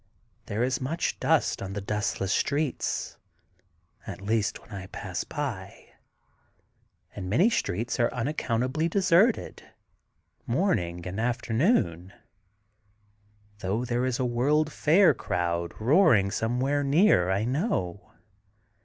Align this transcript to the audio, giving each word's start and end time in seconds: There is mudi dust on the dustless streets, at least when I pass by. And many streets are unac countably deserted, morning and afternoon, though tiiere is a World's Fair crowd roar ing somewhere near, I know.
There 0.47 0.63
is 0.63 0.79
mudi 0.79 1.13
dust 1.19 1.61
on 1.61 1.73
the 1.73 1.79
dustless 1.79 2.33
streets, 2.33 3.17
at 4.07 4.19
least 4.19 4.59
when 4.59 4.71
I 4.71 4.87
pass 4.87 5.23
by. 5.23 5.89
And 7.15 7.29
many 7.29 7.51
streets 7.51 7.99
are 7.99 8.09
unac 8.09 8.37
countably 8.37 8.89
deserted, 8.89 9.61
morning 10.47 11.05
and 11.05 11.19
afternoon, 11.19 12.13
though 13.59 13.81
tiiere 13.81 14.07
is 14.07 14.17
a 14.17 14.25
World's 14.25 14.73
Fair 14.73 15.13
crowd 15.13 15.71
roar 15.79 16.15
ing 16.15 16.31
somewhere 16.31 16.83
near, 16.83 17.29
I 17.29 17.45
know. 17.45 18.11